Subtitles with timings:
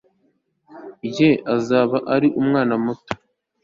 [1.17, 3.13] Ye azaba ari umwana muto